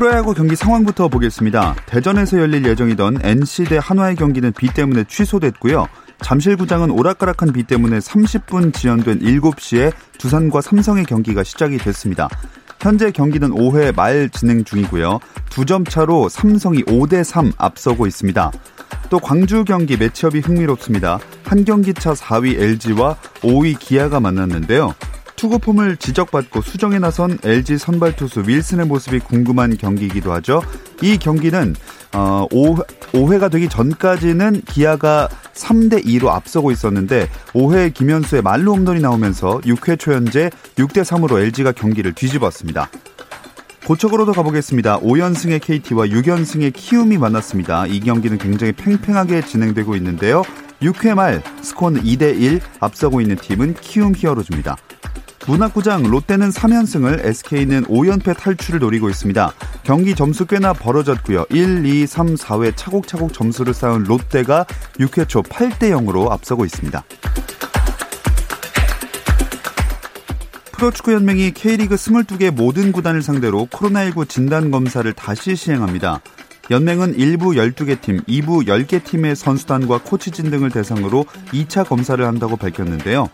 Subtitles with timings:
[0.00, 1.76] 프로야구 경기 상황부터 보겠습니다.
[1.84, 5.88] 대전에서 열릴 예정이던 NC 대 한화의 경기는 비 때문에 취소됐고요.
[6.22, 12.30] 잠실구장은 오락가락한 비 때문에 30분 지연된 7시에 두산과 삼성의 경기가 시작이 됐습니다.
[12.80, 15.20] 현재 경기는 5회 말 진행 중이고요.
[15.50, 18.52] 두 점 차로 삼성이 5대 3 앞서고 있습니다.
[19.10, 21.18] 또 광주 경기 매치업이 흥미롭습니다.
[21.44, 24.94] 한 경기 차 4위 LG와 5위 기아가 만났는데요.
[25.40, 30.62] 투구폼을 지적받고 수정에 나선 LG 선발 투수 윌슨의 모습이 궁금한 경기이기도 하죠.
[31.00, 31.74] 이 경기는
[32.12, 32.76] 어, 5,
[33.32, 39.98] 회 가 되기 전까지는 기아가 3대 2로 앞서고 있었는데 5회 김현수의 말로 홈런이 나오면서 6회
[39.98, 42.90] 초 현재 6대 3으로 LG가 경기를 뒤집었습니다.
[43.86, 45.00] 고척으로도 가보겠습니다.
[45.00, 47.86] 5연승의 KT와 6연승의 키움이 만났습니다.
[47.86, 50.42] 이 경기는 굉장히 팽팽하게 진행되고 있는데요.
[50.82, 54.76] 6회 말 스코어는 2대 1 앞서고 있는 팀은 키움 히어로즈입니다.
[55.46, 59.52] 문학구장 롯데는 3연승을 SK는 5연패 탈출을 노리고 있습니다.
[59.82, 61.46] 경기 점수 꽤나 벌어졌고요.
[61.50, 64.66] 1, 2, 3, 4회 차곡차곡 점수를 쌓은 롯데가
[64.98, 67.02] 6회 초 8대 0으로 앞서고 있습니다.
[70.72, 76.20] 프로축구연맹이 K리그 22개 모든 구단을 상대로 코로나19 진단검사를 다시 시행합니다.
[76.70, 83.28] 연맹은 1부 12개 팀, 2부 10개 팀의 선수단과 코치진 등을 대상으로 2차 검사를 한다고 밝혔는데요.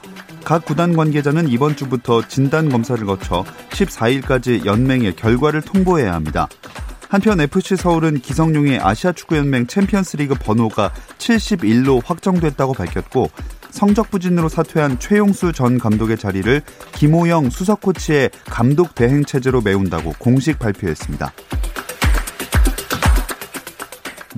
[0.46, 6.46] 각 구단 관계자는 이번 주부터 진단 검사를 거쳐 14일까지 연맹에 결과를 통보해야 합니다.
[7.08, 13.28] 한편 FC 서울은 기성용의 아시아 축구연맹 챔피언스리그 번호가 71로 확정됐다고 밝혔고
[13.70, 16.62] 성적 부진으로 사퇴한 최용수 전 감독의 자리를
[16.92, 21.32] 김호영 수석 코치의 감독 대행 체제로 메운다고 공식 발표했습니다.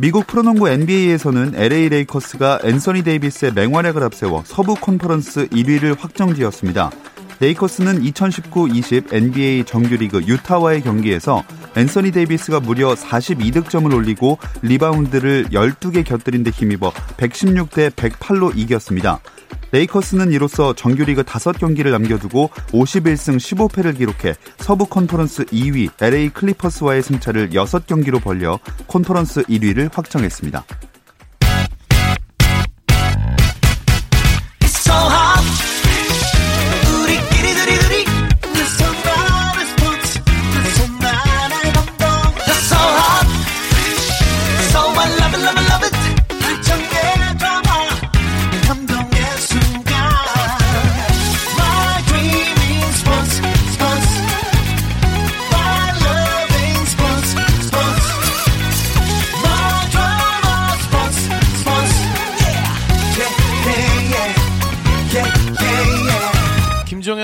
[0.00, 6.92] 미국 프로농구 NBA에서는 LA 레이커스가 앤서니 데이비스의 맹활약을 앞세워 서부 컨퍼런스 1위를 확정지었습니다.
[7.40, 11.42] 레이커스는 2019-20 NBA 정규리그 유타와의 경기에서
[11.76, 19.18] 앤서니 데이비스가 무려 42득점을 올리고 리바운드를 12개 곁들인 데 힘입어 116대 108로 이겼습니다.
[19.72, 28.22] 레이커스는 이로써 정규리그 5경기를 남겨두고 51승 15패를 기록해 서부 컨퍼런스 2위 LA 클리퍼스와의 승차를 6경기로
[28.22, 30.64] 벌려 컨퍼런스 1위를 확정했습니다.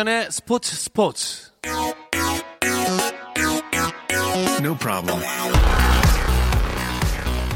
[0.04, 1.50] 김종현의 스포츠 스포츠.
[4.60, 5.22] No problem.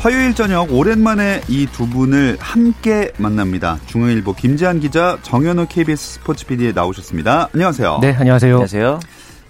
[0.00, 3.78] 화요일 저녁 오랜만에 이 두 분을 함께 만납니다.
[3.86, 7.50] 중앙일보 김지한 기자, 정현호 KBS 스포츠 PD에 나오셨습니다.
[7.52, 7.98] 안녕하세요.
[8.00, 8.54] 네, 안녕하세요.
[8.54, 9.00] 안녕하세요.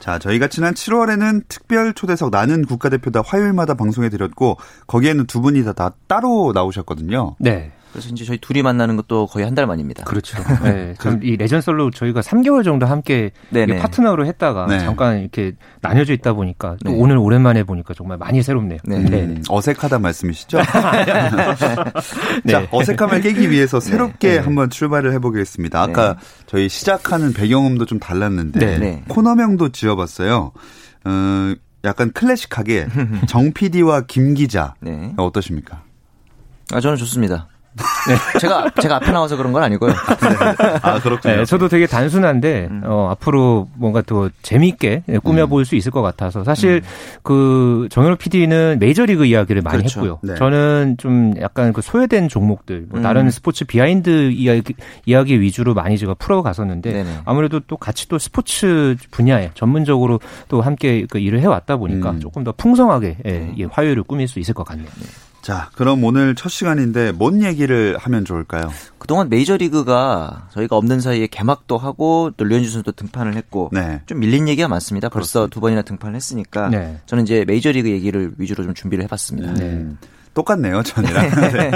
[0.01, 5.73] 자, 저희가 지난 7월에는 특별 초대석 나는 국가대표다 화요일마다 방송해 드렸고 거기에는 두 분이 다,
[5.73, 7.37] 다 따로 나오셨거든요.
[7.39, 7.73] 네.
[7.99, 10.05] 그래서 이제 저희 둘이 만나는 것도 거의 한 달 만입니다.
[10.05, 10.39] 그렇죠.
[10.63, 10.95] 네.
[11.23, 14.79] 이 레전설로 저희가 3개월 정도 함께 파트너로 했다가 네.
[14.79, 16.97] 잠깐 이렇게 나뉘어져 있다 보니까 또 네.
[16.97, 18.79] 오늘 오랜만에 보니까 정말 많이 새롭네요.
[18.85, 18.99] 네.
[19.01, 19.23] 네.
[19.23, 20.59] 음, 어색하다 말씀이시죠?
[22.45, 22.53] 네.
[22.53, 24.39] 자, 어색함을 깨기 위해서 새롭게 네.
[24.39, 25.83] 한번 출발을 해보겠습니다.
[25.83, 30.53] 아까 저희 시작하는 배경음도 좀 달랐는데 코너명도 지어봤어요.
[31.05, 32.87] 어, 약간 클래식하게
[33.29, 34.75] 정 PD와 김 기자
[35.17, 35.83] 어떠십니까?
[36.73, 37.49] 아, 저는 좋습니다.
[37.77, 38.39] 네.
[38.41, 39.93] 제가 제가 앞에 나와서 그런 건 아니고요.
[40.83, 41.37] 아 그렇군요.
[41.37, 42.83] 네, 저도 되게 단순한데 음.
[42.85, 45.65] 어, 앞으로 뭔가 더 재미있게 꾸며볼 음.
[45.65, 47.21] 수 있을 것 같아서 사실 음.
[47.23, 50.01] 그 정현호 PD는 메이저리그 이야기를 많이 그렇죠.
[50.01, 50.19] 했고요.
[50.23, 50.35] 네.
[50.37, 53.31] 저는 좀 약간 그 소외된 종목들, 뭐 다른 음.
[53.31, 54.75] 스포츠 behind 이야기,
[55.07, 57.11] 이야기 위주로 많이 제가 풀어갔었는데 네네.
[57.25, 62.21] 아무래도 또 같이 또 스포츠 분야에 전문적으로 또 함께 그 일을 해왔다 보니까 음.
[62.21, 64.89] 조금 더 풍성하게 예, 예, 화요일을 꾸밀 수 있을 것 같네요.
[65.49, 68.71] 자, 그럼 오늘 첫 시간인데 뭔 얘기를 하면 좋을까요?
[68.99, 74.03] 그동안 메이저리그가 저희가 없는 사이에 개막도 하고 또 류현진 선수도 등판을 했고 네.
[74.05, 75.09] 좀 밀린 얘기가 많습니다.
[75.09, 75.55] 벌써 그렇습니다.
[75.55, 76.99] 두 번이나 등판을 했으니까 네.
[77.07, 79.55] 저는 이제 메이저리그 얘기를 위주로 좀 준비를 해봤습니다.
[79.55, 79.87] 네.
[80.35, 81.31] 똑같네요, 전이랑.
[81.31, 81.71] 네.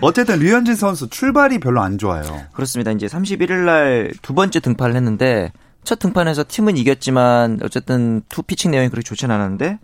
[0.00, 2.24] 어쨌든 류현진 선수 출발이 별로 안 좋아요.
[2.52, 2.90] 그렇습니다.
[2.90, 5.52] 이제 31일 날 두 번째 등판을 했는데
[5.84, 9.78] 첫 등판에서 팀은 이겼지만 어쨌든 투 피칭 내용이 그렇게 좋지는 않았는데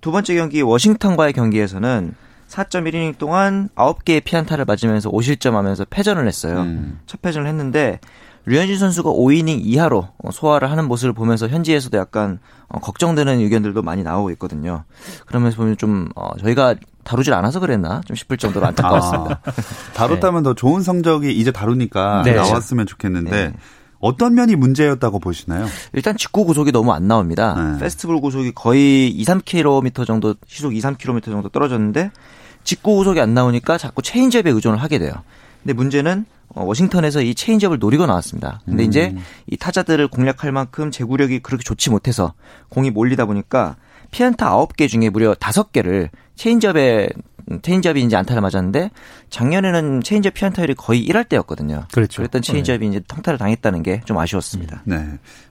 [0.00, 2.14] 두 번째 경기 워싱턴과의 경기에서는
[2.48, 6.60] 4.1이닝 동안 9개의 피안타를 맞으면서 5실점 하면서 패전을 했어요.
[6.60, 7.00] 음.
[7.06, 8.00] 첫 패전을 했는데
[8.46, 12.38] 류현진 선수가 5이닝 이하로 소화를 하는 모습을 보면서 현지에서도 약간
[12.68, 14.84] 어, 걱정되는 의견들도 많이 나오고 있거든요.
[15.26, 19.40] 그러면서 보면 좀 어, 저희가 다루질 않아서 그랬나 좀 싶을 정도로 안타까웠습니다.
[19.44, 19.52] 아,
[19.94, 20.50] 다뤘다면 네.
[20.50, 22.34] 더 좋은 성적이 이제 다루니까 네.
[22.34, 23.52] 나왔으면 좋겠는데 네.
[24.06, 25.66] 어떤 면이 문제였다고 보시나요?
[25.92, 27.72] 일단 직구 구속이 너무 안 나옵니다.
[27.72, 27.80] 네.
[27.80, 32.10] 패스트볼 구속이 거의 2, 3km 정도 시속 2, 3km 정도 떨어졌는데
[32.62, 35.12] 직구 구속이 안 나오니까 자꾸 체인지업에 의존을 하게 돼요.
[35.62, 36.24] 근데 문제는
[36.54, 38.60] 어, 워싱턴에서 이 체인지업을 노리고 나왔습니다.
[38.64, 38.88] 근데 음.
[38.88, 39.14] 이제
[39.46, 42.32] 이 타자들을 공략할 만큼 제구력이 그렇게 좋지 못해서
[42.68, 43.76] 공이 몰리다 보니까
[44.12, 47.08] 피안타 9개 중에 무려 5개를 체인지업에
[47.62, 48.90] 체인지업이 이제 안타를 맞았는데
[49.30, 51.84] 작년에는 체인지업 피안타율이 거의 1할 때였거든요.
[51.92, 52.16] 그렇죠.
[52.22, 52.96] 그랬던 체인지업이 네.
[52.96, 54.82] 이제 통타를 당했다는 게 좀 아쉬웠습니다.
[54.84, 55.04] 네.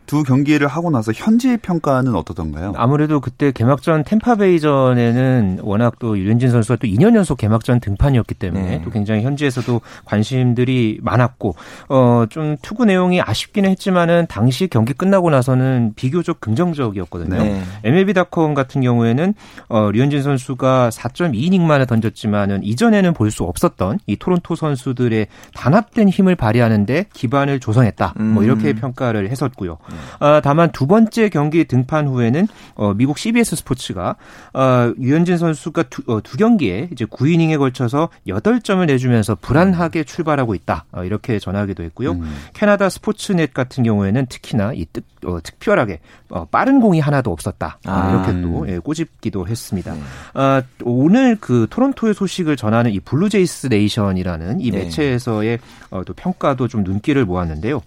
[0.06, 2.74] 두 경기를 하고 나서 현지 평가는 어떻던가요?
[2.76, 8.82] 아무래도 그때 개막전 템파베이전에는 워낙 또 류현진 선수가 또 2년 연속 개막전 등판이었기 때문에 네.
[8.84, 11.56] 또 굉장히 현지에서도 관심들이 많았고
[11.90, 17.38] 어 좀 투구 내용이 아쉽기는 했지만은 당시 경기 끝나고 나서는 비교적 긍정적이었거든요.
[17.38, 17.62] 네.
[17.84, 19.34] MLB.com 같은 경우에는
[19.70, 26.36] 어 류현진 선수가 4.2이닝 만에 던졌지만은 이전에는 볼 수 없었던 이 토론토 선수들의 단합된 힘을
[26.36, 28.14] 발휘하는데 기반을 조성했다.
[28.16, 28.34] 뭐 음.
[28.36, 29.78] 뭐 이렇게 평가를 했었고요.
[30.20, 34.16] 어, 다만 두 번째 경기 등판 후에는 어, 미국 CBS 스포츠가
[34.54, 40.86] 어, 유현진 선수가 두, 어, 두 경기에 이제 9이닝에 걸쳐서 8점을 내주면서 불안하게 출발하고 있다.
[40.92, 42.12] 어, 이렇게 전하기도 했고요.
[42.12, 42.36] 음.
[42.54, 46.00] 캐나다 스포츠넷 같은 경우에는 특히나 이 특, 어, 특별하게
[46.30, 47.80] 어, 빠른 공이 하나도 없었다.
[47.88, 48.10] 어, 아.
[48.12, 49.94] 이렇게 또 예, 꼬집기도 했습니다.
[49.94, 50.02] 네.
[50.34, 54.80] 어, 오늘 그 토론토의 소식을 전하는 이 블루제이스 네이션이라는 이 네.
[54.80, 55.60] 매체에서의
[55.92, 57.82] 어, 또 평가도 좀 눈길을 모았는데요.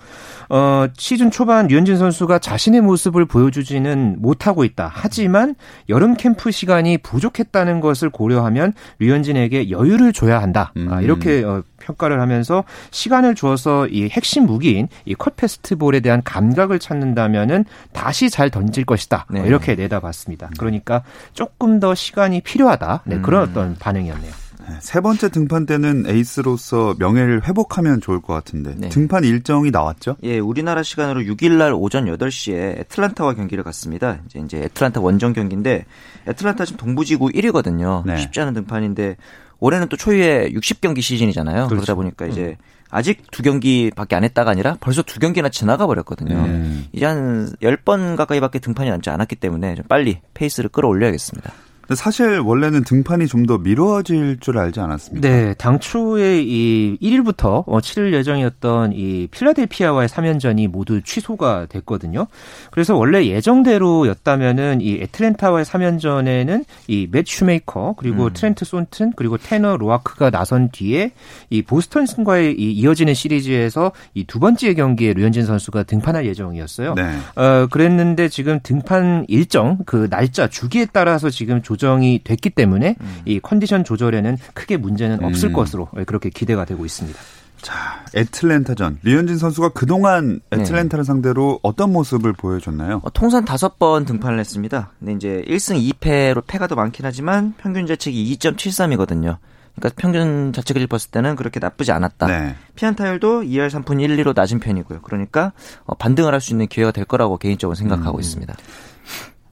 [0.50, 4.90] 어, 시즌 초반 류현진 선수가 자신의 모습을 보여주지는 못하고 있다.
[4.92, 5.54] 하지만
[5.88, 10.72] 여름 캠프 시간이 부족했다는 것을 고려하면 류현진에게 여유를 줘야 한다.
[10.74, 10.92] 아, 음.
[10.92, 16.78] 아, 이렇게 어, 평가를 하면서 시간을 주어서 이 핵심 무기인 이 컷 패스트볼에 대한 감각을
[16.78, 19.26] 찾는다면은 다시 잘 던질 것이다.
[19.30, 19.42] 네.
[19.46, 20.50] 이렇게 내다봤습니다.
[20.58, 21.02] 그러니까
[21.34, 23.02] 조금 더 시간이 필요하다.
[23.04, 23.48] 네, 그런 음.
[23.50, 24.32] 어떤 반응이었네요.
[24.68, 28.88] 네, 세 번째 등판 때는 에이스로서 명예를 회복하면 좋을 것 같은데 네.
[28.88, 30.16] 등판 일정이 나왔죠?
[30.22, 34.20] 예, 우리나라 시간으로 6일 날 오전 8시에 애틀란타와 경기를 갔습니다.
[34.26, 35.84] 이제 이제 애틀란타 원정 경기인데
[36.28, 38.04] 애틀란타 지금 동부지구 1위거든요.
[38.06, 38.18] 네.
[38.18, 39.16] 쉽지 않은 등판인데
[39.60, 41.66] 올해는 또 초유의 60경기 시즌이잖아요.
[41.66, 41.74] 그렇죠.
[41.74, 42.78] 그러다 보니까 이제 음.
[42.90, 46.34] 아직 두 경기밖에 안 했다가 아니라 벌써 두 경기나 지나가 버렸거든요.
[46.36, 46.86] 음.
[46.92, 51.52] 이제 한 10번 가까이밖에 등판이 남지 않았기 때문에 좀 빨리 페이스를 끌어올려야겠습니다.
[51.94, 55.26] 사실 원래는 등판이 좀 더 미뤄질 줄 알지 않았습니까?
[55.26, 62.26] 네, 당초에 이 1일부터 어, 치를 예정이었던 이 필라델피아와의 3연전이 모두 취소가 됐거든요.
[62.70, 68.30] 그래서 원래 예정대로였다면은 이 애틀랜타와의 3연전에는 이 맷 슈메이커 그리고 음.
[68.34, 71.12] 트렌트 손튼 그리고 테너 로아크가 나선 뒤에
[71.48, 76.94] 이 보스턴과의 이 이어지는 시리즈에서 이 두 번째 경기에 류현진 선수가 등판할 예정이었어요.
[76.96, 77.02] 네.
[77.36, 83.20] 어, 그랬는데 지금 등판 일정 그 날짜 주기에 따라서 지금 조 조정이 됐기 때문에 음.
[83.24, 85.52] 이 컨디션 조절에는 크게 문제는 없을 음.
[85.54, 87.18] 것으로 그렇게 기대가 되고 있습니다.
[87.62, 88.98] 자, 애틀랜타전.
[89.02, 90.58] 류현진 선수가 그동안 네.
[90.60, 91.06] 애틀랜타를 네.
[91.06, 93.00] 상대로 어떤 모습을 보여줬나요?
[93.02, 94.92] 어, 통산 다섯 번 등판을 했습니다.
[94.98, 99.38] 근데 이제 1승 2패로 패가 더 많긴 하지만 평균 자책이 2.73이거든요.
[99.74, 102.26] 그러니까 평균 자책을 봤을 때는 그렇게 나쁘지 않았다.
[102.26, 102.56] 네.
[102.74, 105.00] 피안 타율도 2할 3푼 1, 2로 낮은 편이고요.
[105.02, 105.52] 그러니까
[105.84, 108.20] 어, 반등을 할 수 있는 기회가 될 거라고 개인적으로 생각하고 음.
[108.20, 108.54] 있습니다.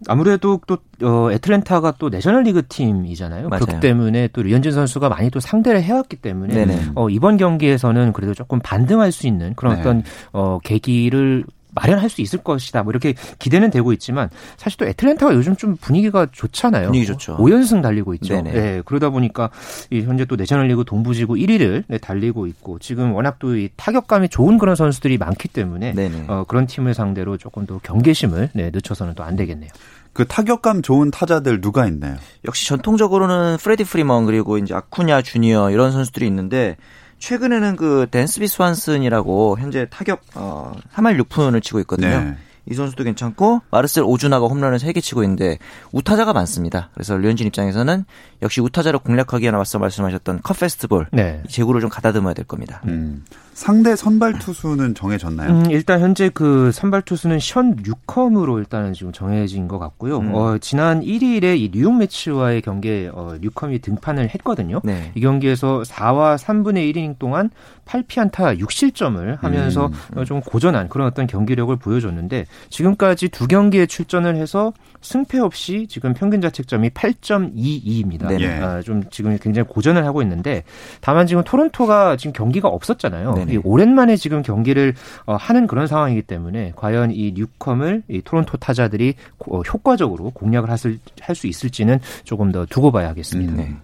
[0.09, 3.49] 아무래도 또 어, 애틀랜타가 또 내셔널리그 팀이잖아요.
[3.49, 3.65] 맞아요.
[3.65, 8.61] 그렇기 때문에 또 류현진 선수가 많이 또 상대를 해왔기 때문에 어, 이번 경기에서는 그래도 조금
[8.61, 9.81] 반등할 수 있는 그런 네.
[9.81, 11.45] 어떤 어, 계기를
[11.77, 12.83] 마련할 수 있을 것이다.
[12.83, 16.87] 뭐 이렇게 기대는 되고 있지만 사실 또 애틀랜타가 요즘 좀 분위기가 좋잖아요.
[16.87, 17.37] 분위기 좋죠.
[17.37, 18.35] 5연승 달리고 있죠.
[18.35, 18.53] 네네.
[18.53, 19.51] 네, 그러다 보니까
[19.91, 24.59] 이 현재 또 내셔널리그 동부지구 1위를 네, 달리고 있고 지금 워낙 또 이 타격감이 좋은
[24.59, 25.93] 그런 선수들이 많기 때문에
[26.29, 29.71] 어, 그런 팀을 상대로 조금 더 경계심을 네, 늦춰서는 또 안 되겠네요.
[30.13, 32.17] 그 타격감 좋은 타자들 누가 있나요?
[32.47, 36.77] 역시 전통적으로는 프레디 프리먼 그리고 이제 아쿠냐 주니어 이런 선수들이 있는데
[37.19, 42.21] 최근에는 그 댄스비 스완슨이라고 현재 타격 어 3할 6푼을 치고 있거든요.
[42.21, 42.37] 네.
[42.69, 45.59] 이 선수도 괜찮고 마르셀 오주나가 홈런을 3개 치고 있는데
[45.93, 46.91] 우타자가 많습니다.
[46.95, 48.05] 그래서 류현진 입장에서는
[48.43, 51.43] 역시 우타자를 공략하기 위해 앞서 말씀하셨던 컷 패스트볼 네.
[51.49, 52.83] 제구를 좀 가다듬어야 될 겁니다.
[52.87, 53.25] 음.
[53.57, 55.51] 상대 선발 투수는 정해졌나요?
[55.51, 60.19] 음, 일단 현재 그 선발 투수는 션 뉴컴으로 일단은 지금 정해진 것 같고요.
[60.19, 60.35] 음.
[60.35, 64.83] 어, 지난 1일에 이 뉴욕 매치와의 경기에 어, 뉴컴이 등판을 했거든요.
[64.85, 65.11] 네.
[65.15, 67.49] 이 경기에서 4와 3분의 1이닝 동안
[67.87, 70.19] 8피안타 6실점을 하면서 음.
[70.19, 76.15] 어, 좀 고전한 그런 어떤 경기력을 보여줬는데 지금까지 두 경기에 출전을 해서 승패 없이 지금
[76.15, 78.37] 평균 자책점이 8.22입니다.
[78.37, 78.61] 네.
[78.61, 80.65] 아, 좀 지금 굉장히 고전을 하고 있는데
[81.01, 83.47] 다만 지금 토론토가 지금 경기가 없었잖아요.
[83.49, 84.95] 이 오랜만에 지금 경기를
[85.27, 89.15] 어, 하는 그런 상황이기 때문에 과연 이 뉴컴을 이 토론토 타자들이
[89.49, 93.53] 어, 효과적으로 공략을 할 수 있을지는 조금 더 두고 봐야 하겠습니다.
[93.53, 93.77] 음, 네.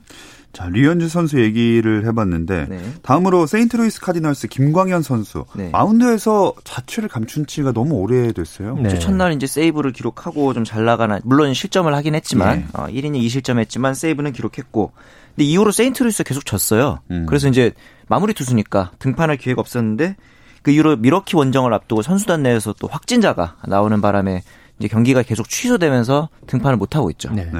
[0.52, 2.80] 자, 류현진 선수 얘기를 해봤는데 네.
[3.02, 5.70] 다음으로 세인트루이스 카디널스 김광현 선수 네.
[5.70, 8.76] 마운드에서 자취를 감춘 지가 너무 오래됐어요.
[8.76, 8.98] 네.
[8.98, 12.66] 첫날 이제 세이브를 기록하고 좀 잘 나가나 물론 실점을 하긴 했지만 네.
[12.72, 14.92] 어, 1이닝 2실점했지만 세이브는 기록했고
[15.34, 17.00] 근데 이후로 세인트루이스 계속 졌어요.
[17.10, 17.26] 음.
[17.26, 17.72] 그래서 이제
[18.08, 20.16] 마무리 투수니까 등판할 기회가 없었는데
[20.62, 24.42] 그 이후로 밀워키 원정을 앞두고 선수단 내에서 또 확진자가 나오는 바람에
[24.78, 27.30] 이제 경기가 계속 취소되면서 등판을 못 하고 있죠.
[27.32, 27.50] 네.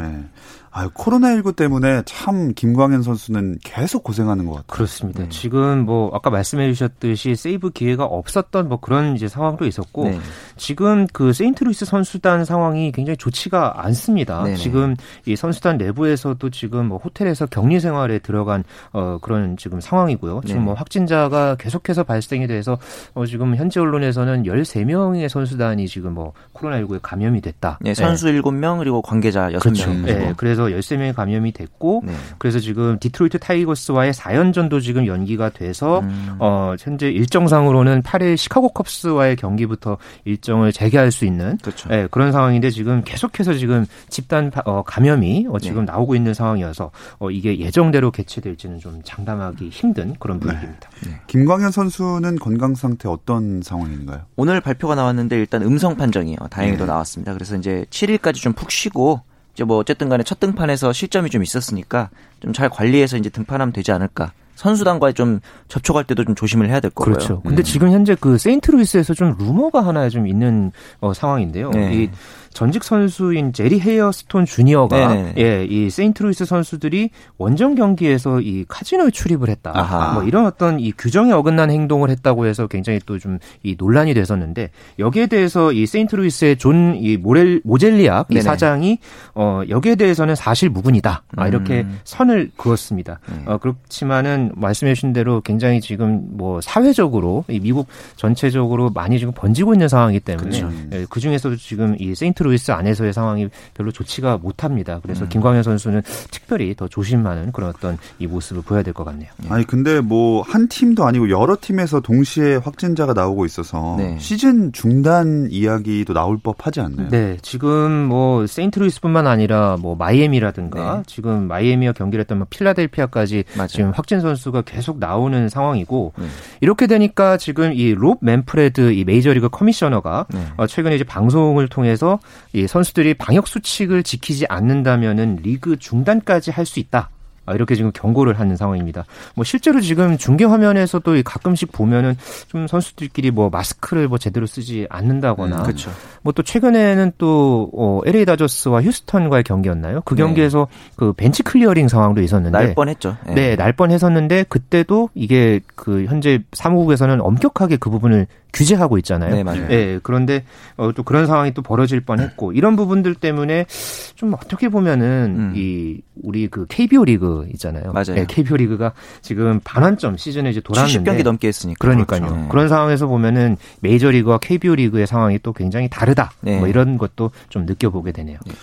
[0.74, 0.80] 네.
[0.80, 4.66] 아, 코로나19 때문에 참 김광현 선수는 계속 고생하는 것 같아요.
[4.68, 5.22] 그렇습니다.
[5.24, 5.28] 네.
[5.28, 10.18] 지금 뭐 아까 말씀해 주셨듯이 세이브 기회가 없었던 뭐 그런 이제 상황도 있었고 네.
[10.56, 14.44] 지금 그 세인트루이스 선수단 상황이 굉장히 좋지가 않습니다.
[14.44, 14.56] 네네.
[14.56, 20.40] 지금 이 선수단 내부에서도 지금 뭐 호텔에서 격리 생활에 들어간 어 그런 지금 상황이고요.
[20.46, 20.64] 지금 네.
[20.66, 22.78] 뭐 확진자가 계속해서 발생이 돼서
[23.14, 27.78] 어 지금 현지 언론에서는 13명의 선수단이 지금 뭐 코로나19에 감염이 됐다.
[27.82, 28.40] 네, 선수 네.
[28.40, 29.60] 7명 그리고 관계자 6명.
[29.60, 29.92] 그렇죠.
[29.92, 32.12] 네, 그래서 해서 13명이 감염이 됐고 네.
[32.38, 36.37] 그래서 지금 디트로이트 타이거스와의 4연전도 지금 연기가 돼서 음.
[36.38, 41.88] 어 현재 일정상으로는 8일 시카고 컵스와의 경기부터 일정을 재개할 수 있는 그렇죠.
[41.88, 45.92] 네, 그런 상황인데 지금 계속해서 지금 집단 어, 감염이 어, 지금 네.
[45.92, 50.47] 나오고 있는 상황이어서 어, 이게 예정대로 개최될지는 좀 장담하기 힘든 그런 네.
[50.47, 50.90] 분위기입니다.
[51.04, 51.21] 네.
[51.26, 54.23] 김광현 선수는 건강 상태 어떤 상황인가요?
[54.37, 56.37] 오늘 발표가 나왔는데 일단 음성 판정이요.
[56.50, 56.90] 다행히도 네.
[56.90, 57.35] 나왔습니다.
[57.35, 59.21] 그래서 이제 7일까지 좀 푹 쉬고
[59.54, 63.92] 이제 뭐 어쨌든 간에 첫 등판에서 실점이 좀 있었으니까 좀 잘 관리해서 이제 등판하면 되지
[63.92, 64.32] 않을까.
[64.62, 67.14] 선수단과의 좀 접촉할 때도 좀 조심을 해야 될 거고요.
[67.14, 67.40] 그렇죠.
[67.42, 67.64] 근데 음.
[67.64, 71.71] 지금 현재 그 세인트루이스에서 좀 루머가 하나 좀 있는 어, 상황인데요.
[71.71, 71.95] 네.
[71.95, 72.11] 이
[72.54, 75.35] 전직 선수인 제리 헤어스톤 주니어가 네네.
[75.38, 79.73] 예, 이 세인트루이스 선수들이 원정 경기에서 이 카지노에 출입을 했다.
[79.75, 80.12] 아하.
[80.12, 84.69] 뭐 이런 어떤 이 규정에 어긋난 행동을 했다고 해서 굉장히 또 좀 이 논란이 됐었는데
[84.99, 88.99] 여기에 대해서 이 세인트루이스의 존 이 모렐 모젤리악 이 사장이
[89.35, 91.23] 어 여기에 대해서는 사실 무근이다.
[91.37, 91.99] 아, 이렇게 음.
[92.04, 93.19] 선을 그었습니다.
[93.31, 93.45] 음.
[93.47, 99.75] 어 그렇지만은 말씀해 주신 대로 굉장히 지금 뭐 사회적으로 이 미국 전체적으로 많이 지금 번지고
[99.75, 100.71] 있는 상황이기 때문에 그렇죠.
[100.92, 105.00] 예, 그 중에서도 지금 이 세인트 루이스 안에서의 상황이 별로 좋지가 못합니다.
[105.02, 105.28] 그래서 음.
[105.28, 109.30] 김광현 선수는 특별히 더 조심하는 그런 어떤 이 모습을 보여야 될 것 같네요.
[109.44, 109.49] 예.
[109.49, 114.16] 아니 근데 뭐 한 팀도 아니고 여러 팀에서 동시에 확진자가 나오고 있어서 네.
[114.18, 117.09] 시즌 중단 이야기도 나올 법하지 않나요?
[117.09, 121.02] 네, 지금 뭐 세인트루이스뿐만 아니라 뭐 마이애미라든가 네.
[121.06, 123.68] 지금 마이애미와 경기를 했던 뭐 필라델피아까지 맞아요.
[123.68, 126.26] 지금 확진 선수가 계속 나오는 상황이고 네.
[126.60, 130.46] 이렇게 되니까 지금 이 롭 맨프레드 이 메이저리그 커미셔너가 네.
[130.56, 132.18] 어, 최근에 이제 방송을 통해서
[132.52, 137.10] 이 선수들이 방역 수칙을 지키지 않는다면은 리그 중단까지 할 수 있다.
[137.44, 139.04] 아, 이렇게 지금 경고를 하는 상황입니다.
[139.34, 142.16] 뭐 실제로 지금 중계 화면에서도 가끔씩 보면은
[142.49, 145.90] 좀 선수들끼리 뭐 마스크를 뭐 제대로 쓰지 않는다거나, 음, 그렇죠.
[146.22, 150.02] 뭐 또 최근에는 또 어, LA 다저스와 휴스턴과의 경기였나요?
[150.04, 150.22] 그 네.
[150.22, 150.92] 경기에서 네.
[150.96, 153.16] 그 벤치 클리어링 상황도 있었는데 날 뻔했죠.
[153.26, 153.34] 네.
[153.34, 159.34] 네, 날 뻔했었는데 그때도 이게 그 현재 사무국에서는 엄격하게 그 부분을 규제하고 있잖아요.
[159.34, 159.66] 네, 맞아요.
[159.68, 160.44] 네, 그런데
[160.76, 163.66] 어, 또 그런 상황이 또 벌어질 뻔했고 이런 부분들 때문에
[164.14, 165.52] 좀 어떻게 보면은 음.
[165.56, 167.92] 이 우리 그 KBO 리그 있잖아요.
[167.92, 168.14] 맞아요.
[168.14, 171.78] 네, KBO 리그가 지금 반환점 시즌에 이제 돌았는데 70경기 넘게 했으니까.
[171.78, 172.20] 그러니까요.
[172.20, 172.37] 그렇죠.
[172.37, 172.49] 네.
[172.49, 176.32] 그런 상황에서 보면은 메이저 리그와 KBO 리그의 상황이 또 굉장히 다르다.
[176.40, 176.58] 네.
[176.58, 178.38] 뭐 이런 것도 좀 느껴보게 되네요.
[178.46, 178.54] 네.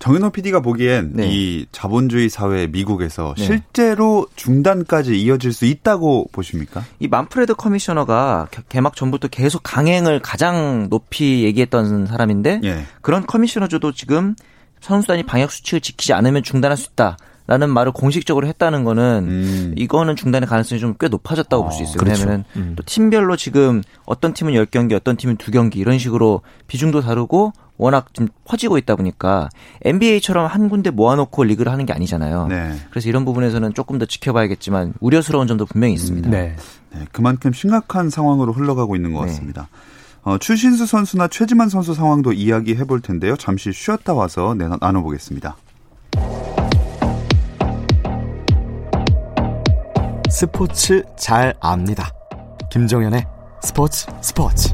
[0.00, 1.28] 정현호 PD가 보기엔 네.
[1.28, 3.44] 이 자본주의 사회 미국에서 네.
[3.44, 6.84] 실제로 중단까지 이어질 수 있다고 보십니까?
[7.00, 12.84] 이 만프레드 커미셔너가 개막 전부터 계속 강행을 가장 높이 얘기했던 사람인데 네.
[13.00, 14.36] 그런 커미셔너조도 지금
[14.80, 17.16] 선수단이 방역 수칙을 지키지 않으면 중단할 수 있다.
[17.48, 19.74] 라는 말을 공식적으로 했다는 거는 음.
[19.76, 21.96] 이거는 중단의 가능성이 좀 꽤 높아졌다고 어, 볼수 있어요.
[21.96, 22.20] 그렇죠.
[22.22, 22.74] 왜냐하면 음.
[22.76, 28.28] 또 팀별로 지금 어떤 팀은 10경기, 어떤 팀은 2경기 이런 식으로 비중도 다르고 워낙 좀
[28.44, 29.48] 퍼지고 있다 보니까
[29.82, 32.48] NBA처럼 한 군데 모아놓고 리그를 하는 게 아니잖아요.
[32.48, 32.74] 네.
[32.90, 36.28] 그래서 이런 부분에서는 조금 더 지켜봐야겠지만 우려스러운 점도 분명히 있습니다.
[36.28, 36.56] 네.
[36.92, 37.04] 네.
[37.12, 39.26] 그만큼 심각한 상황으로 흘러가고 있는 것 네.
[39.28, 39.68] 같습니다.
[40.22, 43.36] 어, 추신수 선수나 최지만 선수 상황도 이야기해 볼 텐데요.
[43.36, 45.56] 잠시 쉬었다 와서 나눠보겠습니다.
[50.38, 52.12] 스포츠 잘 압니다.
[52.70, 53.26] 김정현의
[53.60, 54.68] 스포츠 스포츠.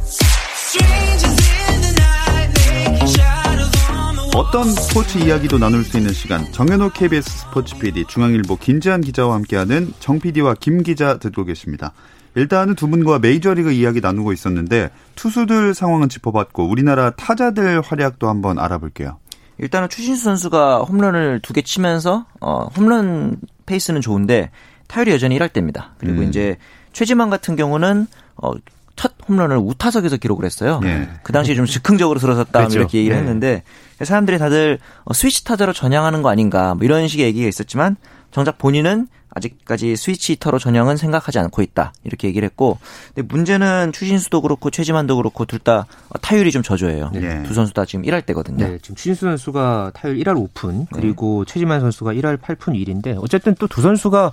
[4.37, 9.95] 어떤 스포츠 이야기도 나눌 수 있는 시간 정현호 KBS 스포츠 PD 중앙일보 김지한 기자와 함께하는
[10.01, 11.95] 정 PD와 김 기자 듣고 계십니다.
[12.35, 19.19] 일단은 두 분과 메이저리그 이야기 나누고 있었는데 투수들 상황은 짚어봤고 우리나라 타자들 활약도 한번 알아볼게요.
[19.57, 24.51] 일단은 추신수 선수가 홈런을 두 개 치면서 어, 홈런 페이스는 좋은데
[24.87, 25.95] 타율이 여전히 1할 때입니다.
[25.99, 26.29] 그리고 음.
[26.29, 26.57] 이제
[26.93, 28.53] 최지만 같은 경우는 어,
[28.97, 30.81] 첫 홈런을 우타석에서 기록을 했어요.
[30.83, 31.09] 네.
[31.23, 32.79] 그 당시에 좀 즉흥적으로 들어섰다 그렇죠.
[32.79, 33.23] 이렇게 얘기를 네.
[33.23, 33.63] 했는데
[34.03, 37.97] 사람들이 다들 어, 스위치 타자로 전향하는 거 아닌가 뭐 이런 식의 얘기가 있었지만
[38.35, 41.93] 정작 본인은 아직까지 스위치 히터로 전형은 생각하지 않고 있다.
[42.05, 42.79] 이렇게 얘기를 했고.
[43.13, 45.87] 근데 문제는 추신수도 그렇고 최지만도 그렇고 둘 다
[46.21, 47.11] 타율이 좀 저조해요.
[47.15, 47.43] 네.
[47.45, 48.65] 두 선수 다 지금 1할 때거든요.
[48.69, 51.53] 네, 지금 추신수 선수가 타율 1할 5푼 그리고 네.
[51.53, 54.33] 최지만 선수가 1할 8푼 1인데 어쨌든 또 두 선수가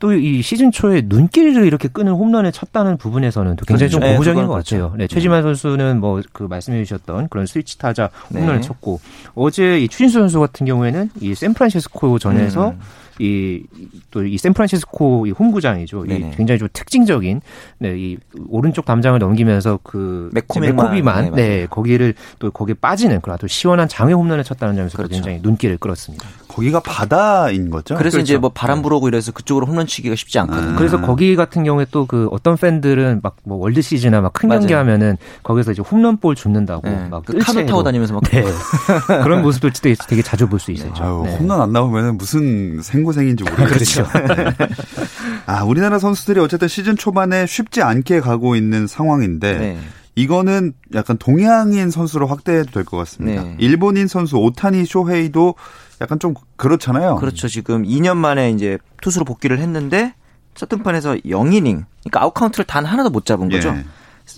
[0.00, 4.04] 또 이 시즌 초에 눈길을 이렇게 끄는 홈런을 쳤다는 부분에서는 또 굉장히 그렇죠.
[4.04, 4.76] 좀 고무적인 것 그렇죠.
[4.76, 4.94] 같아요.
[4.98, 8.60] 네, 최지만 선수는 뭐 그 말씀해 주셨던 그런 스위치 타자 홈런을 네.
[8.60, 9.00] 쳤고
[9.34, 12.80] 어제 이 추신수 선수 같은 경우에는 이 샌프란시스코 전에서 음.
[13.20, 13.62] 이
[14.10, 16.04] 또 이 샌프란시스코 이 홈구장이죠.
[16.06, 17.40] 이 굉장히 좀 특징적인
[17.78, 18.16] 네, 이
[18.48, 24.12] 오른쪽 담장을 넘기면서 그 맥코비만 네, 네, 거기를 또 거기에 빠지는 그런 아주 시원한 장외
[24.12, 25.14] 홈런을 쳤다는 점에서 그렇죠.
[25.14, 26.26] 굉장히 눈길을 끌었습니다.
[26.48, 27.94] 거기가 바다인 거죠?
[27.96, 28.18] 그래서 그렇죠.
[28.20, 28.82] 이제 뭐 바람 네.
[28.82, 30.72] 불어오고 이래서 그쪽으로 홈런 치기가 쉽지 않거든요.
[30.72, 30.76] 아.
[30.76, 34.72] 그래서 거기 같은 경우에 또 그 어떤 팬들은 막 뭐 월드 시즌이나 막 큰 경기
[34.72, 37.08] 하면은 거기서 이제 홈런볼 줍는다고 네.
[37.10, 38.44] 막 그 카누 타고 다니면서 막 네.
[39.24, 40.92] 그런 모습들 되게, 되게 자주 볼 수 있어요.
[40.98, 41.36] 아유, 네.
[41.36, 44.04] 홈런 안 나오면은 무슨 생 고생인지 모르겠죠.
[44.04, 44.08] 그렇죠.
[44.34, 44.66] 네.
[45.46, 49.58] 아 우리나라 선수들이 어쨌든 시즌 초반에 쉽지 않게 가고 있는 상황인데.
[49.58, 49.78] 네.
[50.14, 53.44] 이거는 약간 동양인 선수로 확대해도 될 것 같습니다.
[53.44, 53.56] 네.
[53.58, 55.54] 일본인 선수 오타니 쇼헤이도
[56.02, 57.16] 약간 좀 그렇잖아요.
[57.16, 57.48] 그렇죠.
[57.48, 60.12] 지금 2년 만에 이제 투수로 복귀를 했는데
[60.54, 63.70] 첫 등판에서 0이닝, 그러니까 아웃 카운트를 단 하나도 못 잡은 거죠.
[63.70, 63.84] 예.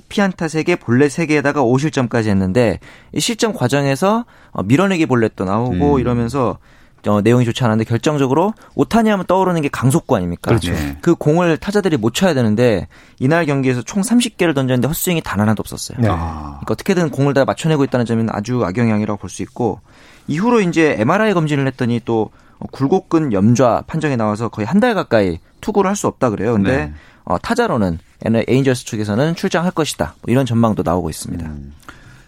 [0.08, 2.78] 피안타 3개, 볼넷 3개에다가 5실점까지 했는데
[3.12, 6.00] 이 실점 과정에서 어, 밀어내기 볼넷도 나오고 음.
[6.00, 6.58] 이러면서
[7.06, 10.48] 어, 내용이 좋지 않았는데 결정적으로 오타니 하면 떠오르는 게 강속구 아닙니까?
[10.50, 10.72] 그렇죠.
[10.72, 10.96] 네.
[11.00, 12.88] 그 공을 타자들이 못 쳐야 되는데
[13.18, 15.98] 이날 경기에서 총 30개를 던졌는데 헛스윙이 단 하나도 없었어요.
[15.98, 16.08] 네.
[16.08, 19.80] 그러니까 어떻게든 공을 다 맞춰내고 있다는 점은 아주 악영향이라고 볼 수 있고
[20.28, 22.30] 이후로 이제 MRI 검진을 했더니 또
[22.70, 26.52] 굴곡근 염좌 판정이 나와서 거의 한 달 가까이 투구를 할 수 없다 그래요.
[26.54, 26.92] 근데 네.
[27.24, 30.14] 어, 타자로는 에인절스 측에서는 출장할 것이다.
[30.22, 31.44] 뭐 이런 전망도 나오고 있습니다.
[31.46, 31.72] 음.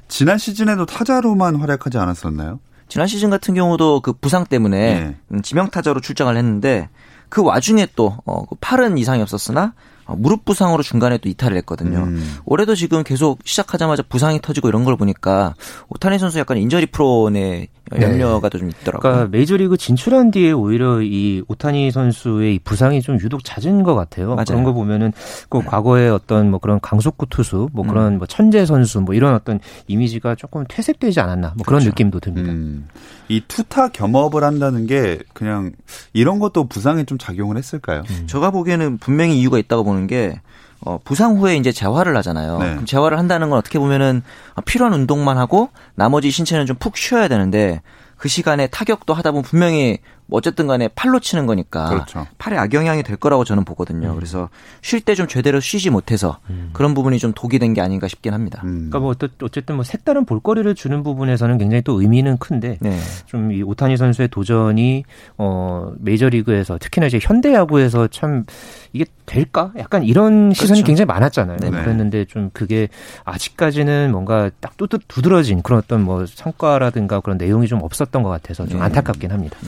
[0.09, 2.61] 지난 시즌에도 타자로만 활약하지 않았었나요?
[2.89, 5.41] 지난 시즌 같은 경우도 그 부상 때문에 네.
[5.43, 6.89] 지명 타자로 출장을 했는데
[7.29, 11.99] 그 와중에 또 어, 그 팔은 이상이 없었으나 어, 무릎 부상으로 중간에 또 이탈을 했거든요.
[11.99, 12.37] 음.
[12.45, 15.55] 올해도 지금 계속 시작하자마자 부상이 터지고 이런 걸 보니까
[15.89, 18.59] 오타니 선수 약간 인저리 프론의 염려가 네.
[18.59, 19.01] 좀 있더라고요.
[19.01, 24.35] 그러니까 메이저리그 진출한 뒤에 오히려 이 오타니 선수의 이 부상이 좀 유독 잦은 것 같아요.
[24.35, 24.45] 맞아요.
[24.47, 25.13] 그런 거 보면은
[25.49, 27.89] 그 과거에 어떤 뭐 그런 강속구 투수, 뭐 음.
[27.89, 31.91] 그런 뭐 천재 선수, 뭐 이런 어떤 이미지가 조금 퇴색되지 않았나, 뭐 그런 그렇죠.
[31.91, 32.51] 느낌도 듭니다.
[32.51, 32.89] 음.
[33.29, 35.73] 이 투타 겸업을 한다는 게 그냥
[36.13, 38.03] 이런 것도 부상에 좀 작용을 했을까요?
[38.11, 38.27] 음.
[38.27, 40.41] 제가 보기에는 분명히 이유가 있다고 보는 게
[40.81, 42.59] 어, 부상 후에 이제 재활을 하잖아요.
[42.59, 42.71] 네.
[42.73, 44.23] 그럼 재활을 한다는 건 어떻게 보면은
[44.65, 47.81] 필요한 운동만 하고 나머지 신체는 좀 푹 쉬어야 되는데
[48.17, 52.27] 그 시간에 타격도 하다 보면 분명히 뭐 어쨌든 간에 팔로 치는 거니까 그렇죠.
[52.39, 54.11] 팔에 악영향이 될 거라고 저는 보거든요.
[54.11, 54.15] 음.
[54.17, 54.49] 그래서
[54.83, 56.71] 쉴 때 좀 제대로 쉬지 못해서 음.
[56.73, 58.61] 그런 부분이 좀 독이 된 게 아닌가 싶긴 합니다.
[58.65, 58.89] 음.
[58.91, 62.99] 그러니까 뭐 어쨌든 뭐 색다른 볼거리를 주는 부분에서는 굉장히 또 의미는 큰데 네.
[63.27, 65.05] 좀이 오타니 선수의 도전이
[65.39, 68.45] 어 메이저리그에서 특히나 이제 현대야구에서 참
[68.93, 69.73] 이게 될까?
[69.79, 70.87] 약간 이런 시선이 그렇죠.
[70.87, 71.59] 굉장히 많았잖아요.
[71.61, 72.89] 네 그랬는데 좀 그게
[73.25, 74.73] 아직까지는 뭔가 딱
[75.09, 78.85] 두드러진 그런 어떤 뭐 성과라든가 그런 내용이 좀 없었던 것 같아서 좀 네.
[78.87, 79.59] 안타깝긴 합니다.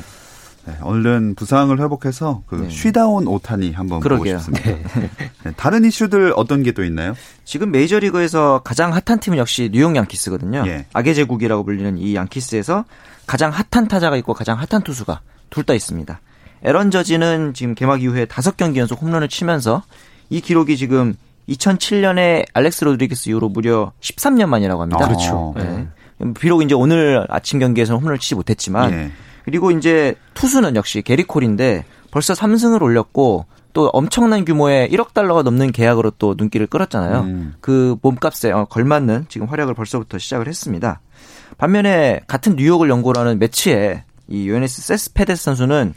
[0.68, 2.68] 네, 얼른 부상을 회복해서 그 네.
[2.70, 4.38] 쉬다 온 오타니 한번 그러게요.
[4.38, 4.70] 보고 싶습니다.
[5.00, 5.10] 네.
[5.44, 5.52] 네.
[5.56, 7.14] 다른 이슈들 어떤 게 또 있나요?
[7.44, 10.64] 지금 메이저리그에서 가장 핫한 팀은 역시 뉴욕 양키스거든요.
[10.66, 10.86] 예.
[10.92, 12.84] 악의 제국이라고 불리는 이 양키스에서
[13.26, 16.20] 가장 핫한 타자가 있고 가장 핫한 투수가 둘 다 있습니다.
[16.62, 19.82] 에런 저지는 지금 개막 이후에 다섯 경기 연속 홈런을 치면서
[20.30, 21.14] 이 기록이 지금
[21.48, 25.04] 2007년에 알렉스 로드리게스 이후로 무려 13년 만이라고 합니다.
[25.04, 25.54] 아, 그렇죠.
[25.56, 25.86] 네.
[26.38, 29.10] 비록 이제 오늘 아침 경기에서는 홈런을 치지 못했지만 예.
[29.48, 35.72] 그리고 이제 투수는 역시 게리 콜인데 벌써 3승을 올렸고 또 엄청난 규모의 1억 달러가 넘는
[35.72, 37.20] 계약으로 또 눈길을 끌었잖아요.
[37.20, 37.54] 음.
[37.62, 41.00] 그 몸값에 어, 걸맞는 지금 활약을 벌써부터 시작을 했습니다.
[41.56, 45.94] 반면에 같은 뉴욕을 연고로 하는 매치에 이 요네스 세스페데스 선수는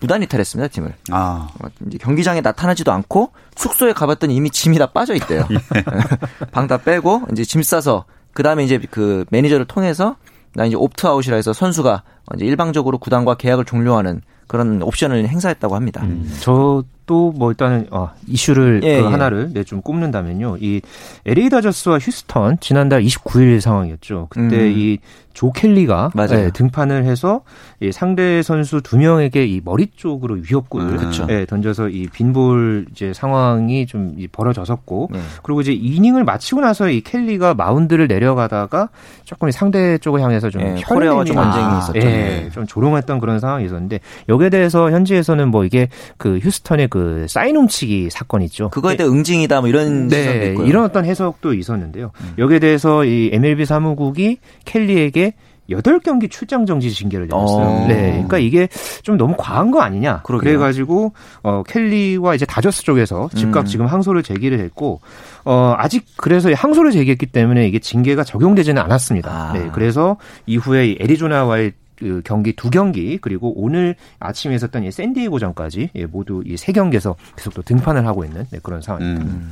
[0.00, 0.94] 무단 이탈했습니다 팀을.
[1.12, 1.48] 아.
[1.62, 5.48] 어, 이제 경기장에 나타나지도 않고 숙소에 가봤더니 이미 짐이 다 빠져 있대요.
[5.50, 5.84] 예.
[6.52, 10.16] 방다 빼고 이제 짐 싸서 그 다음에 이제 그 매니저를 통해서
[10.54, 12.02] 나 이제 옵트아웃이라 해서 선수가
[12.34, 16.02] 이제 일방적으로 구단과 계약을 종료하는 그런 옵션을 행사했다고 합니다.
[16.04, 16.30] 음.
[16.40, 19.10] 저 도뭐 일단은 어, 이슈를 예, 그 예.
[19.10, 20.58] 하나를 네, 좀 꼽는다면요.
[20.60, 20.80] 이
[21.26, 24.28] LA 다저스와 휴스턴 지난달 29일 상황이었죠.
[24.30, 24.98] 그때 음.
[25.32, 27.42] 이조 켈리가 네, 등판을 해서
[27.80, 33.12] 이 상대 선수 두 명에게 이 머리 쪽으로 위협구를 음, 네, 던져서 이 빈볼 이제
[33.12, 35.20] 상황이 좀 벌어졌었고 네.
[35.42, 38.90] 그리고 이제 이닝을 마치고 나서 이 켈리가 마운드를 내려가다가
[39.24, 41.98] 조금 상대 쪽을 향해서 좀 예, 혈액이 좀 언쟁이 있었죠.
[41.98, 47.56] 예, 좀 조롱했던 그런 상황이 있었는데 여기에 대해서 현지에서는 뭐 이게 그 휴스턴의 그 사인
[47.56, 48.68] 훔치기 사건 있죠.
[48.68, 52.10] 그거에 대해 응징이다 뭐 이런 네, 이런 어떤 해석도 있었는데요.
[52.20, 52.34] 음.
[52.36, 55.32] 여기에 대해서 이 MLB 사무국이 켈리에게
[55.70, 57.66] 8경기 출장 정지 징계를 내렸어요.
[57.66, 57.86] 어.
[57.88, 58.10] 네.
[58.10, 58.68] 그러니까 이게
[59.02, 60.20] 좀 너무 과한 거 아니냐.
[60.22, 60.50] 그러게요.
[60.50, 63.64] 그래가지고, 어, 켈리와 이제 다저스 쪽에서 즉각 음.
[63.64, 65.00] 지금 항소를 제기를 했고,
[65.46, 69.30] 어, 아직 그래서 항소를 제기했기 때문에 이게 징계가 적용되지는 않았습니다.
[69.30, 69.52] 아.
[69.54, 69.70] 네.
[69.72, 76.42] 그래서 이후에 애리조나와의 그 경기 두 경기 그리고 오늘 아침에 있었던 이 샌디에고전까지 예, 모두
[76.44, 79.24] 이 세 경기에서 계속 또 등판을 하고 있는 네, 그런 상황입니다.
[79.24, 79.50] 음.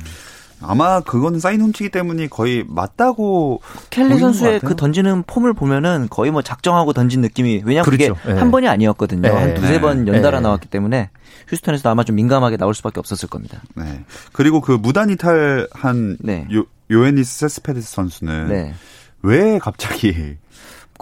[0.63, 6.41] 아마 그거는 사인 훔치기 때문에 거의 맞다고 켈리 선수의 그 던지는 폼을 보면은 거의 뭐
[6.43, 8.13] 작정하고 던진 느낌이 왜냐하면 그렇죠.
[8.15, 8.39] 그게 네.
[8.39, 9.21] 한 번이 아니었거든요.
[9.21, 9.29] 네.
[9.29, 9.81] 한 두세 네.
[9.81, 10.43] 번 연달아 네.
[10.43, 11.09] 나왔기 때문에
[11.47, 13.61] 휴스턴에서도 아마 좀 민감하게 나올 수밖에 없었을 겁니다.
[13.75, 14.03] 네.
[14.33, 16.47] 그리고 그 무단 이탈한 네.
[16.53, 18.73] 요 요에니스 세스페데스 선수는 네.
[19.23, 20.37] 왜 갑자기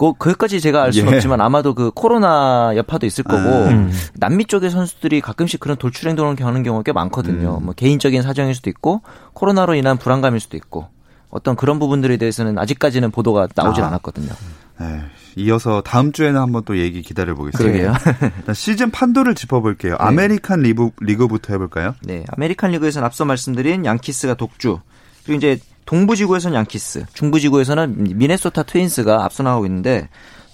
[0.00, 1.16] 그, 거기까지 제가 알 수는 예.
[1.16, 3.92] 없지만 아마도 그 코로나 여파도 있을 거고 아, 음.
[4.14, 7.58] 남미 쪽의 선수들이 가끔씩 그런 돌출 행동을 하는 경우가 꽤 많거든요.
[7.58, 7.66] 음.
[7.66, 9.02] 뭐 개인적인 사정일 수도 있고
[9.34, 10.88] 코로나로 인한 불안감일 수도 있고
[11.28, 13.88] 어떤 그런 부분들에 대해서는 아직까지는 보도가 나오질 아.
[13.88, 14.32] 않았거든요.
[14.80, 15.02] 네.
[15.36, 17.98] 이어서 다음 주에는 한번 또 얘기 기다려 보겠습니다.
[18.54, 19.92] 시즌 판도를 짚어볼게요.
[19.92, 19.96] 네.
[20.00, 21.94] 아메리칸 리그, 리그부터 해볼까요?
[22.02, 24.80] 네, 아메리칸 리그에서는 앞서 말씀드린 양키스가 독주
[25.24, 25.60] 그리고 이제
[25.90, 30.08] 동부지구에서는 양키스, 중부지구에서는 미네소타 트윈스가 앞서 나가고 있는데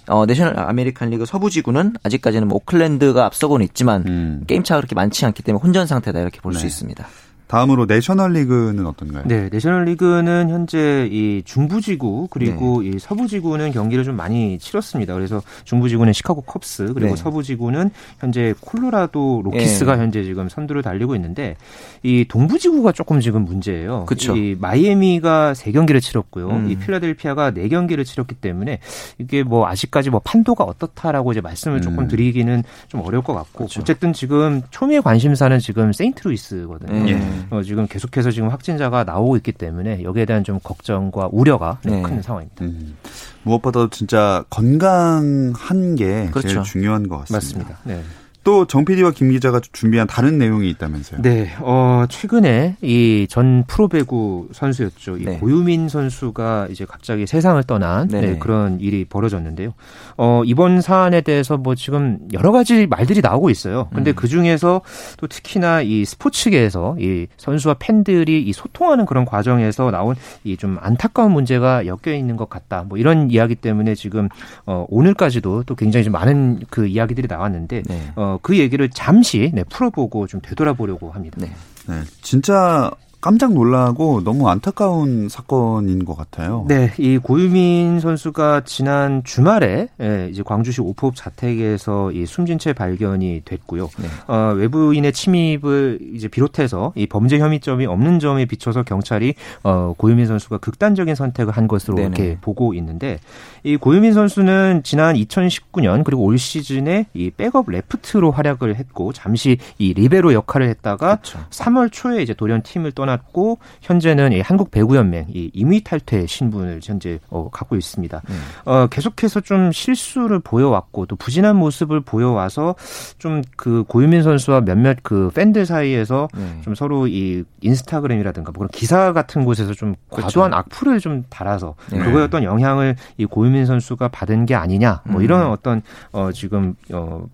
[0.07, 4.43] 어, 내셔널 아메리칸 리그 서부지구는 아직까지는 뭐 오클랜드가 앞서고는 있지만 음.
[4.47, 6.67] 게임 차가 그렇게 많지 않기 때문에 혼전 상태다 이렇게 볼수 네.
[6.67, 7.07] 있습니다.
[7.47, 9.23] 다음으로 내셔널리그는 어떤가요?
[9.25, 12.89] 네, 내셔널리그는 현재 이 중부지구 그리고 네.
[12.89, 15.13] 이 서부지구는 경기를 좀 많이 치렀습니다.
[15.13, 17.15] 그래서 중부지구는 시카고 컵스 그리고 네.
[17.15, 20.01] 서부지구는 현재 콜로라도 로키스가 네.
[20.01, 21.55] 현재 지금 선두를 달리고 있는데
[22.03, 24.05] 이 동부지구가 조금 지금 문제예요.
[24.05, 24.35] 그렇죠.
[24.35, 26.49] 이 마이애미가 세 경기를 치렀고요.
[26.49, 26.69] 음.
[26.69, 28.79] 이 필라델피아가 네 경기를 치렀기 때문에
[29.19, 32.07] 이게 뭐 아직까지 뭐 판도가 어떻다라고 이제 말씀을 조금 음.
[32.07, 33.79] 드리기는 좀 어려울 것 같고 그렇죠.
[33.81, 37.13] 어쨌든 지금 초미의 관심사는 지금 세인트루이스거든요.
[37.13, 37.36] 음.
[37.49, 42.01] 어, 지금 계속해서 지금 확진자가 나오고 있기 때문에 여기에 대한 좀 걱정과 우려가 네.
[42.01, 42.65] 큰 상황입니다.
[42.65, 42.95] 음.
[43.43, 46.47] 무엇보다도 진짜 건강한 게 그렇죠.
[46.47, 47.35] 제일 중요한 것 같습니다.
[47.37, 47.79] 맞습니다.
[47.83, 48.01] 네.
[48.47, 51.21] 또정 PD와 김 기자가 준비한 다른 내용이 있다면서요?
[51.21, 55.17] 네, 어, 최근에 이 전 프로배구 선수였죠.
[55.17, 55.37] 이 네.
[55.37, 59.73] 고유민 선수가 이제 갑자기 세상을 떠난 네, 그런 일이 벌어졌는데요.
[60.15, 63.89] 어, 이번 사안에 대해서 뭐 지금 여러 가지 말들이 나오고 있어요.
[63.93, 64.15] 근데 음.
[64.15, 64.81] 그 중에서
[65.17, 71.31] 또 특히나 이 스포츠계에서 이 선수와 팬들이 이 소통하는 그런 과정에서 나온 이 좀 안타까운
[71.33, 72.83] 문제가 엮여 있는 것 같다.
[72.87, 74.29] 뭐 이런 이야기 때문에 지금
[74.65, 78.01] 어, 오늘까지도 또 굉장히 좀 많은 그 이야기들이 나왔는데 네.
[78.15, 81.37] 어, 그 얘기를 잠시 네, 풀어보고 좀 되돌아보려고 합니다.
[81.39, 81.51] 네.
[81.87, 82.01] 네.
[82.21, 86.65] 진짜 깜짝 놀라고 너무 안타까운 사건인 것 같아요.
[86.67, 93.41] 네, 이 고유민 선수가 지난 주말에 예, 이제 광주시 오포읍 자택에서 이 숨진 채 발견이
[93.43, 93.89] 됐고요.
[93.97, 94.07] 네.
[94.27, 100.59] 어, 외부인의 침입을 이제 비롯해서 이 범죄 혐의점이 없는 점에 비춰서 경찰이 어, 고유민 선수가
[100.59, 102.07] 극단적인 선택을 한 것으로 네네.
[102.07, 103.19] 이렇게 보고 있는데
[103.63, 109.93] 이 고유민 선수는 지난 2019년 그리고 올 시즌에 이 백업 레프트로 활약을 했고 잠시 이
[109.93, 111.39] 리베로 역할을 했다가 그렇죠.
[111.49, 116.81] 3월 초에 이제 돌연 팀을 떠나 떠났고 현재는 이 한국 배구연맹 이 임의 탈퇴 신분을
[116.83, 118.21] 현재 어, 갖고 있습니다.
[118.29, 118.41] 음.
[118.65, 122.75] 어, 계속해서 좀 실수를 보여왔고 또 부진한 모습을 보여와서
[123.17, 126.61] 좀 그 고유민 선수와 몇몇 그 팬들 사이에서 음.
[126.63, 130.27] 좀 서로 이 인스타그램이라든가 뭐 그런 기사 같은 곳에서 좀 그렇죠.
[130.27, 131.99] 과도한 악플을 좀 달아서 네.
[131.99, 135.51] 그거에 어떤 영향을 이 고유민 선수가 받은 게 아니냐 뭐 이런 음.
[135.51, 137.25] 어떤 어 지금 어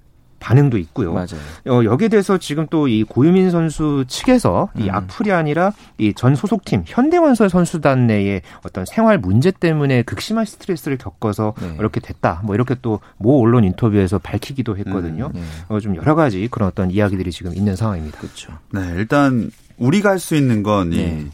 [0.44, 1.14] 반응도 있고요.
[1.14, 1.40] 맞아요.
[1.70, 4.90] 어, 여기에 대해서 지금 또 이 고유민 선수 측에서 이 음.
[4.94, 11.54] 악플이 아니라 이 전 소속팀 현대건설 선수단 내의 어떤 생활 문제 때문에 극심한 스트레스를 겪어서
[11.62, 11.76] 네.
[11.80, 12.42] 이렇게 됐다.
[12.44, 15.28] 뭐 이렇게 또 모 언론 인터뷰에서 밝히기도 했거든요.
[15.34, 15.42] 음, 네.
[15.70, 18.20] 어, 좀 여러 가지 그런 어떤 이야기들이 지금 있는 상황입니다.
[18.20, 18.52] 그렇죠.
[18.72, 21.26] 네, 일단 우리가 할 수 있는 건이 네.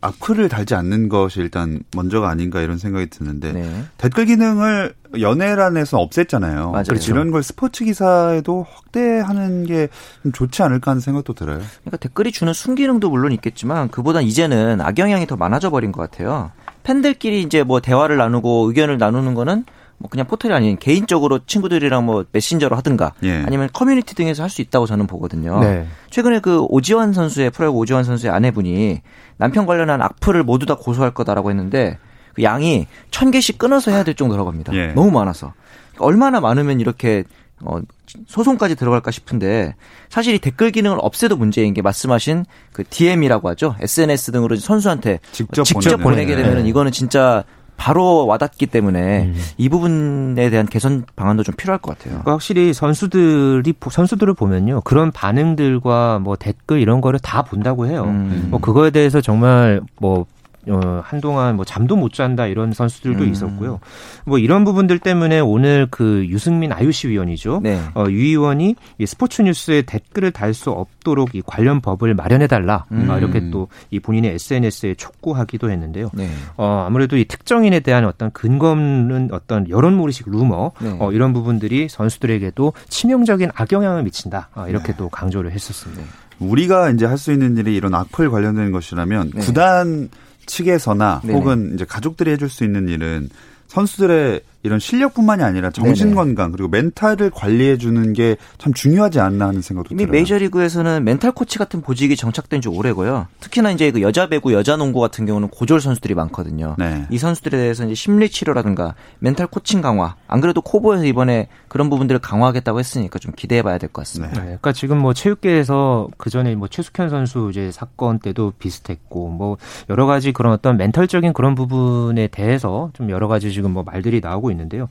[0.00, 3.84] 악플을 달지 않는 것이 일단 먼저가 아닌가 이런 생각이 드는데 네.
[3.96, 6.70] 댓글 기능을 연예란에서 없앴잖아요.
[6.70, 6.84] 맞아요.
[6.84, 7.12] 그렇죠.
[7.12, 11.60] 이런 걸 스포츠 기사에도 확대하는 게좀 좋지 않을까 하는 생각도 들어요.
[11.80, 16.52] 그러니까 댓글이 주는 순기능도 물론 있겠지만 그보다 이제는 악영향이 더 많아져 버린 것 같아요.
[16.82, 19.64] 팬들끼리 이제 뭐 대화를 나누고 의견을 나누는 거는
[19.98, 23.42] 뭐 그냥 포털이 아닌 개인적으로 친구들이랑 뭐 메신저로 하든가 예.
[23.46, 25.60] 아니면 커뮤니티 등에서 할 수 있다고 저는 보거든요.
[25.60, 25.86] 네.
[26.10, 29.02] 최근에 그 오지환 선수의 프로야구 오지환 선수의 아내분이
[29.36, 31.98] 남편 관련한 악플을 모두 다 고소할 거다라고 했는데
[32.34, 34.72] 그 양이 천 개씩 끊어서 해야 될 정도라고 합니다.
[34.74, 34.88] 예.
[34.88, 35.52] 너무 많아서
[35.98, 37.24] 얼마나 많으면 이렇게
[37.60, 37.80] 어,
[38.26, 39.74] 소송까지 들어갈까 싶은데
[40.08, 43.74] 사실 이 댓글 기능을 없애도 문제인 게 말씀하신 그 DM이라고 하죠.
[43.80, 46.68] SNS 등으로 선수한테 직접, 직접 보내게 되면 네.
[46.68, 47.42] 이거는 진짜
[47.78, 49.40] 바로 와닿기 때문에 음.
[49.56, 52.14] 이 부분에 대한 개선 방안도 좀 필요할 것 같아요.
[52.14, 58.04] 그러니까 확실히 선수들이 선수들을 보면요 그런 반응들과 뭐 댓글 이런 거를 다 본다고 해요.
[58.04, 58.48] 음.
[58.50, 60.26] 뭐 그거에 대해서 정말 뭐
[60.68, 63.32] 어, 한동안 뭐 잠도 못 잔다 이런 선수들도 음.
[63.32, 63.80] 있었고요.
[64.24, 67.60] 뭐 이런 부분들 때문에 오늘 그 유승민 아유시 위원이죠.
[67.62, 67.80] 네.
[67.94, 72.84] 어, 유 의원이 이 스포츠 뉴스에 댓글을 달 수 없도록 이 관련 법을 마련해 달라
[72.90, 73.08] 음.
[73.10, 76.10] 어, 이렇게 또 이 본인의 SNS에 촉구하기도 했는데요.
[76.14, 76.28] 네.
[76.56, 80.96] 어, 아무래도 이 특정인에 대한 어떤 근거 없는 어떤 여론몰이식 루머 네.
[80.98, 84.96] 어, 이런 부분들이 선수들에게도 치명적인 악영향을 미친다 어, 이렇게 네.
[84.98, 86.02] 또 강조를 했었습니다.
[86.38, 89.40] 우리가 이제 할 수 있는 일이 이런 악플 관련된 것이라면 네.
[89.40, 90.08] 구단
[90.48, 91.38] 측에서나 네네.
[91.38, 93.28] 혹은 이제 가족들이 해줄 수 있는 일은
[93.68, 99.62] 선수들의 이런 실력뿐만이 아니라 정신 건강 그리고 멘탈을 관리해 주는 게 참 중요하지 않나 하는
[99.62, 100.12] 생각도 이미 들어요.
[100.12, 103.28] 메이저리그에서는 멘탈 코치 같은 보직이 정착된 지 오래고요.
[103.40, 106.74] 특히나 이제 그 여자 배구, 여자 농구 같은 경우는 고졸 선수들이 많거든요.
[106.78, 107.06] 네.
[107.10, 110.16] 이 선수들에 대해서 이제 심리 치료라든가 멘탈 코칭 강화.
[110.26, 114.34] 안 그래도 코보에서 이번에 그런 부분들을 강화하겠다고 했으니까 좀 기대해 봐야 될 것 같습니다.
[114.34, 114.40] 네.
[114.42, 119.56] 그러니까 지금 뭐 체육계에서 그 전에 뭐 최숙현 선수 이제 사건 때도 비슷했고 뭐
[119.88, 124.50] 여러 가지 그런 어떤 멘탈적인 그런 부분에 대해서 좀 여러 가지 지금 뭐 말들이 나오고
[124.50, 124.88] 있는 데요.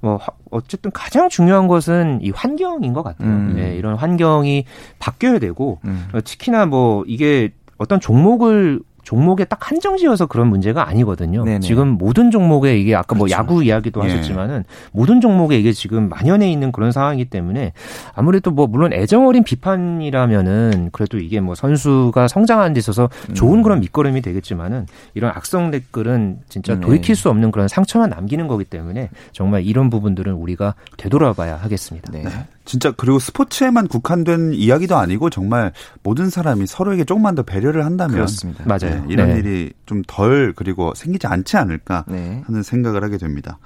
[0.00, 3.28] 뭐 어쨌든 가장 중요한 것은 이 환경인 것 같아요.
[3.28, 3.54] 음.
[3.56, 4.64] 네, 이런 환경이
[4.98, 6.08] 바뀌어야 되고 음.
[6.24, 11.42] 특히나 뭐 이게 어떤 종목을 종목에 딱 한정지어서 그런 문제가 아니거든요.
[11.42, 11.60] 네네.
[11.60, 13.42] 지금 모든 종목에 이게 아까 뭐 그렇죠.
[13.42, 14.10] 뭐 야구 이야기도 예.
[14.10, 17.72] 하셨지만은 모든 종목에 이게 지금 만연해 있는 그런 상황이기 때문에
[18.14, 23.62] 아무래도 뭐 물론 애정 어린 비판이라면은 그래도 이게 뭐 선수가 성장하는 데 있어서 좋은 음.
[23.62, 26.80] 그런 밑거름이 되겠지만은 이런 악성 댓글은 진짜 네.
[26.80, 32.12] 돌이킬 수 없는 그런 상처만 남기는 거기 때문에 정말 이런 부분들은 우리가 되돌아봐야 하겠습니다.
[32.12, 32.24] 네.
[32.68, 38.62] 진짜 그리고 스포츠에만 국한된 이야기도 아니고 정말 모든 사람이 서로에게 조금만 더 배려를 한다면 그렇습니다.
[38.66, 39.00] 맞아요.
[39.00, 39.38] 네, 이런 네.
[39.38, 42.42] 일이 좀 덜 그리고 생기지 않지 않을까 네.
[42.46, 43.58] 하는 생각을 하게 됩니다.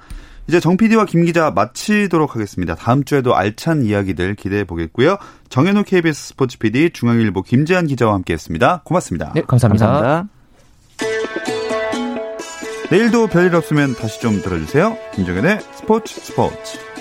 [0.47, 2.75] 이제 정 PD와 김 기자 마치도록 하겠습니다.
[2.75, 5.17] 다음 주에도 알찬 이야기들 기대해 보겠고요.
[5.49, 8.83] 정현우 KBS 스포츠 PD, 중앙일보 김재한 기자와 함께했습니다.
[8.85, 9.33] 고맙습니다.
[9.35, 9.85] 네, 감사합니다.
[9.85, 10.29] 감사합니다.
[12.89, 14.97] 내일도 별일 없으면 다시 좀 들어주세요.
[15.13, 16.92] 김정현의 스포츠 스포츠.